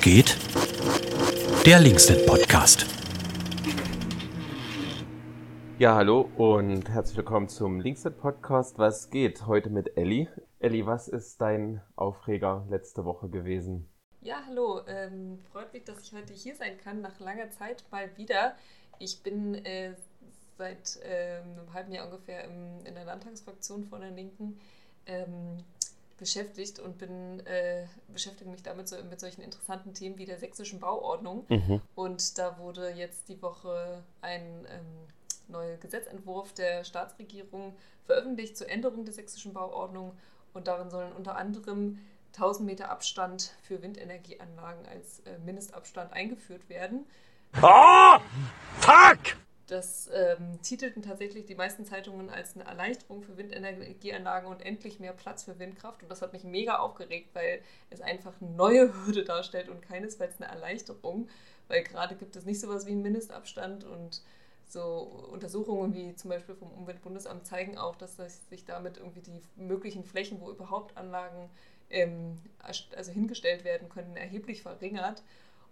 [0.00, 0.34] Geht?
[1.66, 2.86] Der Linksnet Podcast.
[5.78, 8.78] Ja, hallo und herzlich willkommen zum Linksnet Podcast.
[8.78, 9.46] Was geht?
[9.46, 10.26] Heute mit Elli.
[10.58, 13.90] Elli, was ist dein Aufreger letzte Woche gewesen?
[14.22, 14.80] Ja, hallo.
[14.86, 18.56] Ähm, freut mich, dass ich heute hier sein kann, nach langer Zeit mal wieder.
[18.98, 19.92] Ich bin äh,
[20.56, 24.58] seit äh, einem halben Jahr ungefähr im, in der Landtagsfraktion von der Linken.
[25.04, 25.62] Ähm,
[26.20, 30.78] beschäftigt und bin äh, beschäftige mich damit so, mit solchen interessanten Themen wie der sächsischen
[30.78, 31.46] Bauordnung.
[31.48, 31.80] Mhm.
[31.96, 35.08] Und da wurde jetzt die Woche ein ähm,
[35.48, 40.12] neuer Gesetzentwurf der Staatsregierung veröffentlicht zur Änderung der sächsischen Bauordnung.
[40.52, 41.98] Und darin sollen unter anderem
[42.34, 47.06] 1000 Meter Abstand für Windenergieanlagen als äh, Mindestabstand eingeführt werden.
[47.60, 48.18] Oh,
[48.78, 49.36] fuck!
[49.70, 55.12] Das ähm, titelten tatsächlich die meisten Zeitungen als eine Erleichterung für Windenergieanlagen und endlich mehr
[55.12, 56.02] Platz für Windkraft.
[56.02, 60.40] Und das hat mich mega aufgeregt, weil es einfach eine neue Hürde darstellt und keinesfalls
[60.40, 61.28] eine Erleichterung.
[61.68, 64.22] Weil gerade gibt es nicht sowas wie einen Mindestabstand und
[64.66, 70.02] so Untersuchungen wie zum Beispiel vom Umweltbundesamt zeigen auch, dass sich damit irgendwie die möglichen
[70.02, 71.48] Flächen, wo überhaupt Anlagen
[71.90, 75.22] ähm, also hingestellt werden können, erheblich verringert.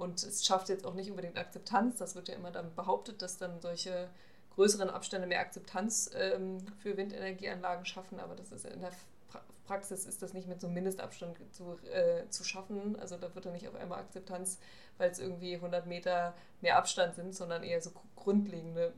[0.00, 1.98] Und es schafft jetzt auch nicht unbedingt Akzeptanz.
[1.98, 4.08] Das wird ja immer dann behauptet, dass dann solche
[4.54, 8.18] größeren Abstände mehr Akzeptanz ähm, für Windenergieanlagen schaffen.
[8.18, 8.92] Aber das ist in der
[9.28, 12.98] pra Praxis ist das nicht mit so einem Mindestabstand zu, äh, zu schaffen.
[12.98, 14.58] Also da wird dann nicht auf einmal Akzeptanz,
[14.96, 18.94] weil es irgendwie 100 Meter mehr Abstand sind, sondern eher so grundlegende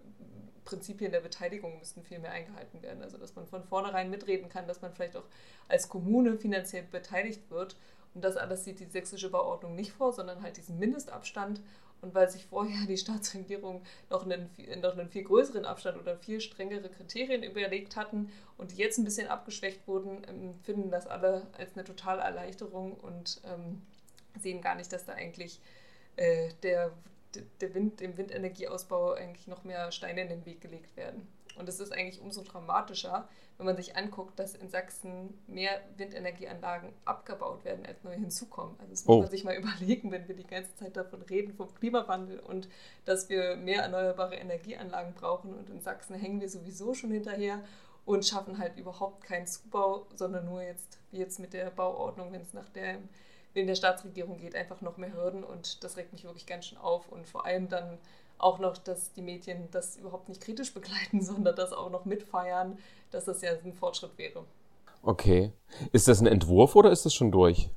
[0.64, 3.03] Prinzipien der Beteiligung müssten viel mehr eingehalten werden.
[3.03, 5.27] Also dass man von vornherein mitreden kann, dass man vielleicht auch
[5.67, 7.75] als Kommune finanziell beteiligt wird
[8.14, 11.60] und das alles sieht die sächsische Bauordnung nicht vor, sondern halt diesen Mindestabstand.
[12.02, 14.50] Und weil sich vorher die Staatsregierung noch einen,
[14.82, 19.05] noch einen viel größeren Abstand oder viel strengere Kriterien überlegt hatten und die jetzt ein
[19.05, 23.83] bisschen abgeschwächt wurden, ähm, finden das alle als eine totale Erleichterung und ähm,
[24.40, 25.61] sehen gar nicht, dass da eigentlich
[26.17, 26.90] äh, der,
[27.61, 31.28] der Wind, dem Windenergieausbau eigentlich noch mehr Steine in den Weg gelegt werden.
[31.57, 36.92] Und es ist eigentlich umso dramatischer, wenn man sich anguckt, dass in Sachsen mehr Windenergieanlagen
[37.05, 38.74] abgebaut werden, als neu hinzukommen.
[38.79, 39.20] Also das muss oh.
[39.20, 42.68] man sich mal überlegen, wenn wir die ganze Zeit davon reden, vom Klimawandel und
[43.05, 45.55] dass wir mehr erneuerbare Energieanlagen brauchen.
[45.55, 47.63] Und in Sachsen hängen wir sowieso schon hinterher
[48.05, 52.42] und schaffen halt überhaupt keinen Zubau, sondern nur jetzt, wie jetzt mit der Bauordnung, wenn
[52.42, 52.98] es nach der
[53.55, 56.79] in der Staatsregierung geht, einfach noch mehr Hürden und das regt mich wirklich ganz schön
[56.79, 57.98] auf und vor allem dann
[58.39, 62.79] auch noch, dass die Medien das überhaupt nicht kritisch begleiten, sondern das auch noch mitfeiern,
[63.11, 64.45] dass das ja ein Fortschritt wäre.
[65.03, 65.53] Okay.
[65.93, 67.70] Ist das ein Entwurf oder ist das schon durch?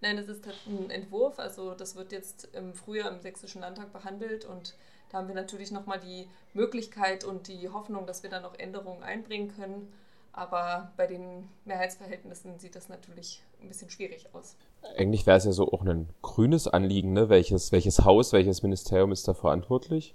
[0.00, 1.38] Nein, es ist ein Entwurf.
[1.38, 4.74] Also das wird jetzt im Frühjahr im Sächsischen Landtag behandelt und
[5.10, 9.02] da haben wir natürlich nochmal die Möglichkeit und die Hoffnung, dass wir da noch Änderungen
[9.02, 9.92] einbringen können.
[10.32, 14.56] Aber bei den Mehrheitsverhältnissen sieht das natürlich ein bisschen schwierig aus.
[14.96, 17.28] Eigentlich wäre es ja so auch ein grünes Anliegen, ne?
[17.28, 20.14] Welches, welches Haus, welches Ministerium ist da verantwortlich?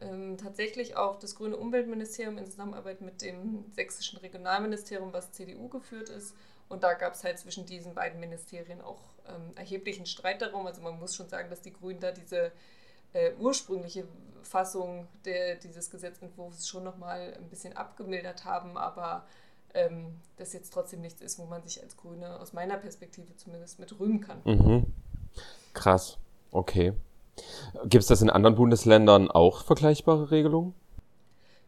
[0.00, 6.08] Ähm, tatsächlich auch das Grüne Umweltministerium in Zusammenarbeit mit dem Sächsischen Regionalministerium, was CDU geführt
[6.08, 6.34] ist.
[6.68, 10.66] Und da gab es halt zwischen diesen beiden Ministerien auch ähm, erheblichen Streit darum.
[10.66, 12.52] Also man muss schon sagen, dass die Grünen da diese
[13.14, 14.06] äh, ursprüngliche
[14.42, 19.24] Fassung der, dieses Gesetzentwurfs schon nochmal ein bisschen abgemildert haben, aber
[19.72, 23.78] ähm, das jetzt trotzdem nichts ist, wo man sich als Grüne aus meiner Perspektive zumindest
[23.78, 24.40] mit rühmen kann.
[24.44, 24.92] Mhm.
[25.72, 26.18] Krass,
[26.50, 26.92] okay.
[27.84, 30.74] Gibt es das in anderen Bundesländern auch vergleichbare Regelungen?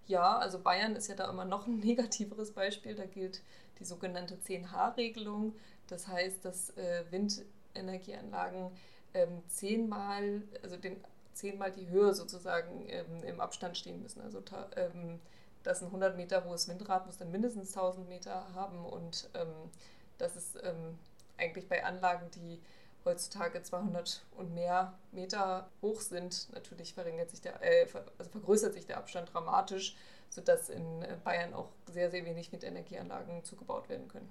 [0.06, 2.94] Ja, also Bayern ist ja da immer noch ein negativeres Beispiel.
[2.94, 3.42] Da gilt
[3.80, 5.54] die sogenannte 10H-Regelung.
[5.88, 8.70] Das heißt, dass äh, Windenergieanlagen
[9.14, 10.96] ähm, zehnmal, also den
[11.36, 14.20] zehnmal die Höhe sozusagen ähm, im Abstand stehen müssen.
[14.22, 14.42] Also
[14.76, 15.20] ähm,
[15.62, 19.70] das ein 100 Meter hohes Windrad muss dann mindestens 1000 Meter haben und ähm,
[20.18, 20.98] das ist ähm,
[21.36, 22.60] eigentlich bei Anlagen, die
[23.04, 27.86] heutzutage 200 und mehr Meter hoch sind, natürlich verringert sich der, äh,
[28.18, 29.96] also vergrößert sich der Abstand dramatisch,
[30.28, 34.30] sodass in äh, Bayern auch sehr, sehr wenig Windenergieanlagen zugebaut werden können.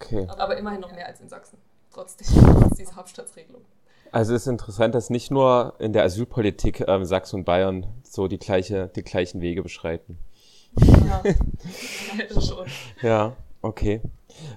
[0.00, 0.26] Okay.
[0.28, 1.58] Aber immerhin noch mehr als in Sachsen,
[1.90, 3.64] trotz, dieser Hauptstadtsregelung.
[4.12, 8.28] Also es ist interessant, dass nicht nur in der Asylpolitik ähm, Sachsen und Bayern so
[8.28, 10.18] die, gleiche, die gleichen Wege beschreiten.
[10.78, 11.22] Ja,
[12.40, 12.66] schon.
[13.02, 14.00] Ja, okay.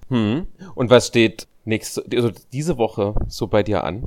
[0.09, 0.47] Hm.
[0.75, 4.03] Und was steht nächste, also diese Woche so bei dir an?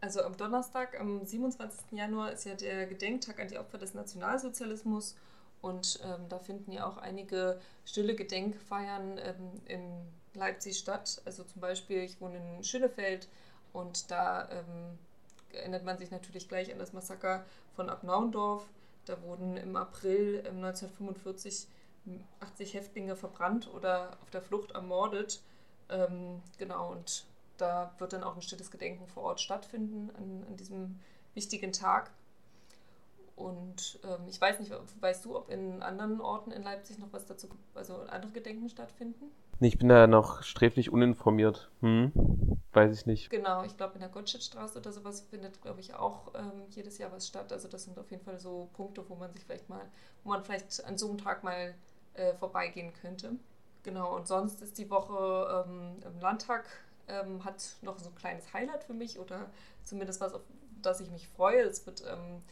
[0.00, 1.92] Also am Donnerstag, am 27.
[1.92, 5.16] Januar, ist ja der Gedenktag an die Opfer des Nationalsozialismus.
[5.62, 9.80] Und ähm, da finden ja auch einige stille Gedenkfeiern ähm, in
[10.34, 11.22] Leipzig statt.
[11.24, 13.28] Also zum Beispiel, ich wohne in Schillefeld
[13.74, 14.98] und da ähm,
[15.52, 17.44] erinnert man sich natürlich gleich an das Massaker
[17.76, 18.66] von Abnaundorf.
[19.04, 21.66] Da wurden im April 1945
[22.40, 25.42] 80 Häftlinge verbrannt oder auf der Flucht ermordet.
[25.88, 27.26] Ähm, genau, und
[27.56, 31.00] da wird dann auch ein stilles Gedenken vor Ort stattfinden an, an diesem
[31.34, 32.10] wichtigen Tag.
[33.36, 37.26] Und ähm, ich weiß nicht, weißt du, ob in anderen Orten in Leipzig noch was
[37.26, 39.30] dazu, also andere Gedenken stattfinden?
[39.60, 41.70] Ich bin da noch sträflich uninformiert.
[41.80, 42.12] Hm?
[42.72, 43.30] Weiß ich nicht.
[43.30, 47.12] Genau, ich glaube in der Gottschedstraße oder sowas findet, glaube ich, auch ähm, jedes Jahr
[47.12, 47.52] was statt.
[47.52, 49.84] Also das sind auf jeden Fall so Punkte, wo man sich vielleicht mal,
[50.22, 51.74] wo man vielleicht an so einem Tag mal
[52.14, 53.32] äh, vorbeigehen könnte.
[53.82, 56.64] Genau, und sonst ist die Woche ähm, im Landtag
[57.08, 59.50] ähm, hat noch so ein kleines Highlight für mich oder
[59.82, 60.42] zumindest was, auf
[60.82, 61.62] das ich mich freue.
[61.62, 62.42] Es wird ähm,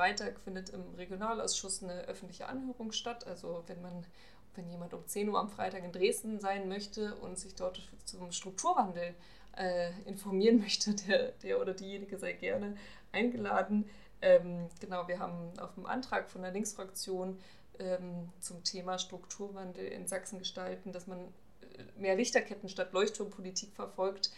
[0.00, 3.26] Freitag findet im Regionalausschuss eine öffentliche Anhörung statt.
[3.26, 4.06] Also wenn man,
[4.54, 8.32] wenn jemand um 10 Uhr am Freitag in Dresden sein möchte und sich dort zum
[8.32, 9.14] Strukturwandel
[9.58, 12.78] äh, informieren möchte, der, der oder diejenige sei gerne
[13.12, 13.90] eingeladen.
[14.22, 17.38] Ähm, genau, wir haben auf dem Antrag von der Linksfraktion
[17.78, 24.30] ähm, zum Thema Strukturwandel in Sachsen gestalten, dass man äh, mehr Lichterketten statt Leuchtturmpolitik verfolgt,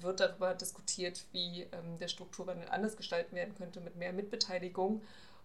[0.00, 5.02] wird darüber diskutiert, wie ähm, der Strukturwandel anders gestalten werden könnte mit mehr Mitbeteiligung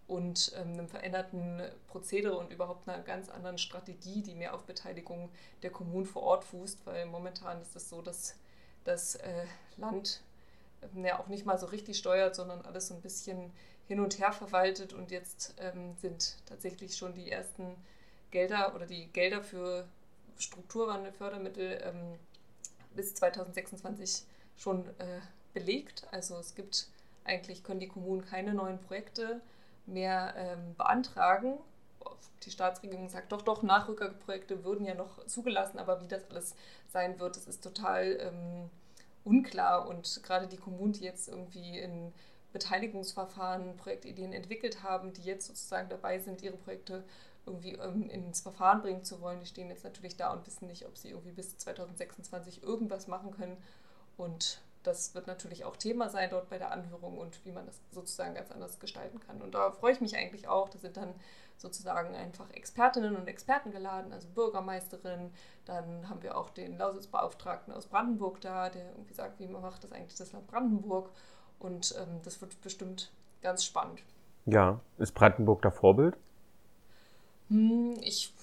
[0.07, 5.29] und ähm, einem veränderten Prozedere und überhaupt einer ganz anderen Strategie, die mehr auf Beteiligung
[5.61, 8.35] der Kommunen vor Ort fußt, weil momentan ist es so, dass
[8.83, 9.45] das äh,
[9.77, 10.21] Land
[10.81, 13.51] ähm, ja auch nicht mal so richtig steuert, sondern alles so ein bisschen
[13.87, 14.93] hin und her verwaltet.
[14.93, 15.55] Und jetzt
[16.01, 17.75] sind tatsächlich schon die ersten
[18.31, 19.85] Gelder oder die Gelder für
[20.37, 21.81] Strukturwandelfördermittel
[22.95, 24.23] bis 2026
[24.57, 25.19] schon äh,
[25.53, 26.07] belegt.
[26.11, 26.87] Also es gibt
[27.25, 29.41] eigentlich, können die Kommunen keine neuen Projekte
[29.85, 31.57] mehr ähm, beantragen.
[32.43, 36.55] Die Staatsregierung sagt doch, doch, Nachrückerprojekte würden ja noch zugelassen, aber wie das alles
[36.91, 38.69] sein wird, das ist total ähm,
[39.23, 39.87] unklar.
[39.87, 42.13] Und gerade die Kommunen, die jetzt irgendwie in
[42.51, 47.03] Beteiligungsverfahren Projektideen entwickelt haben, die jetzt sozusagen dabei sind, ihre Projekte
[47.45, 50.85] irgendwie ähm, ins Verfahren bringen zu wollen, die stehen jetzt natürlich da und wissen nicht,
[50.85, 53.57] ob sie irgendwie bis 2026 irgendwas machen können.
[54.17, 57.79] Und das wird natürlich auch Thema sein dort bei der Anhörung und wie man das
[57.91, 59.41] sozusagen ganz anders gestalten kann.
[59.41, 60.69] Und da freue ich mich eigentlich auch.
[60.69, 61.13] Da sind dann
[61.57, 65.31] sozusagen einfach Expertinnen und Experten geladen, also Bürgermeisterinnen.
[65.65, 69.83] Dann haben wir auch den Lausitzbeauftragten aus Brandenburg da, der irgendwie sagt, wie man macht
[69.83, 71.11] das eigentlich das Land Brandenburg.
[71.59, 73.11] Und ähm, das wird bestimmt
[73.41, 74.03] ganz spannend.
[74.45, 76.17] Ja, ist Brandenburg da Vorbild?
[77.53, 78.33] Hm, ich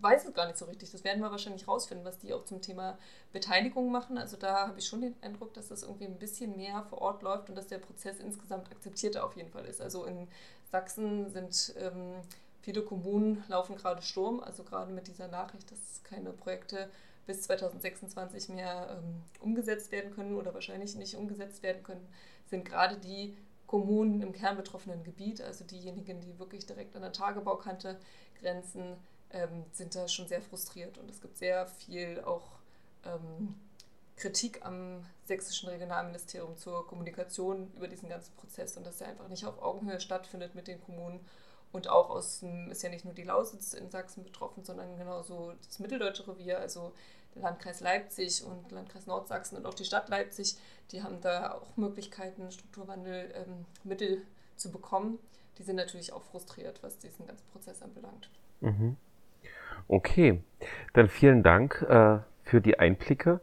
[0.00, 0.90] weiß es gar nicht so richtig.
[0.92, 2.98] Das werden wir wahrscheinlich rausfinden, was die auch zum Thema
[3.32, 4.18] Beteiligung machen.
[4.18, 7.22] Also da habe ich schon den Eindruck, dass das irgendwie ein bisschen mehr vor Ort
[7.22, 9.80] läuft und dass der Prozess insgesamt akzeptierter auf jeden Fall ist.
[9.80, 10.28] Also in
[10.70, 12.14] Sachsen sind ähm,
[12.60, 16.90] viele Kommunen laufen gerade Sturm, also gerade mit dieser Nachricht, dass keine Projekte
[17.26, 22.06] bis 2026 mehr ähm, umgesetzt werden können oder wahrscheinlich nicht umgesetzt werden können,
[22.50, 23.34] sind gerade die
[23.72, 27.98] Kommunen im kernbetroffenen Gebiet, also diejenigen, die wirklich direkt an der Tagebaukante
[28.38, 28.98] grenzen,
[29.30, 30.98] ähm, sind da schon sehr frustriert.
[30.98, 32.58] Und es gibt sehr viel auch
[33.06, 33.54] ähm,
[34.16, 39.46] Kritik am sächsischen Regionalministerium zur Kommunikation über diesen ganzen Prozess und dass er einfach nicht
[39.46, 41.24] auf Augenhöhe stattfindet mit den Kommunen.
[41.72, 45.54] Und auch aus dem, ist ja nicht nur die Lausitz in Sachsen betroffen, sondern genauso
[45.66, 46.92] das Mitteldeutsche Revier, also
[47.34, 50.56] der Landkreis Leipzig und Landkreis Nordsachsen und auch die Stadt Leipzig,
[50.90, 54.22] die haben da auch Möglichkeiten, Strukturwandelmittel ähm,
[54.56, 55.18] zu bekommen.
[55.58, 58.28] Die sind natürlich auch frustriert, was diesen ganzen Prozess anbelangt.
[58.60, 58.96] Mhm.
[59.88, 60.42] Okay,
[60.92, 63.40] dann vielen Dank äh, für die Einblicke.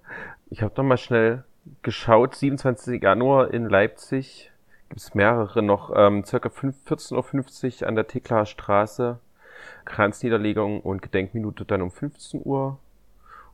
[0.50, 1.44] Ich habe nochmal schnell
[1.82, 2.36] geschaut.
[2.36, 3.02] 27.
[3.02, 4.52] Januar in Leipzig
[4.96, 5.92] es mehrere noch.
[5.96, 9.20] Ähm, circa 14.50 Uhr an der Teklarer Straße.
[9.86, 12.78] Kranzniederlegung und Gedenkminute dann um 15 Uhr.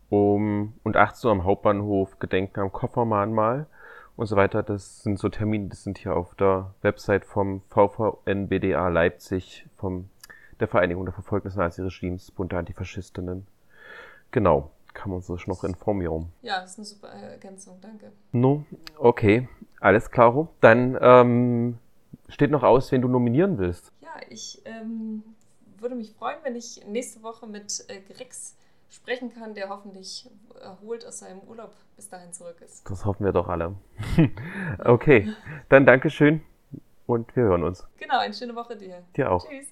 [0.09, 3.65] Um, und 18 Uhr am Hauptbahnhof Gedenken am Koffermahnmal
[4.15, 4.63] und so weiter.
[4.63, 10.09] Das sind so Termine, die sind hier auf der Website vom VVNBDA Leipzig, vom
[10.59, 13.47] der Vereinigung der Verfolgten des Naziregimes, Bund der Antifaschistinnen.
[14.31, 16.31] Genau, kann man sich noch informieren.
[16.41, 18.11] Ja, das ist eine super Ergänzung, danke.
[18.31, 18.65] No,
[18.97, 19.47] okay,
[19.79, 20.47] alles klar.
[20.61, 21.77] Dann ähm,
[22.29, 23.91] steht noch aus, wen du nominieren willst.
[24.01, 25.23] Ja, ich ähm,
[25.77, 28.55] würde mich freuen, wenn ich nächste Woche mit äh, Grex
[28.89, 30.29] sprechen kann, der hoffentlich
[30.61, 32.89] erholt aus seinem Urlaub bis dahin zurück ist.
[32.89, 33.75] Das hoffen wir doch alle.
[34.83, 35.33] okay,
[35.69, 36.41] dann Dankeschön
[37.05, 37.85] und wir hören uns.
[37.97, 39.03] Genau, eine schöne Woche dir.
[39.15, 39.47] Dir auch.
[39.47, 39.67] Tschüss.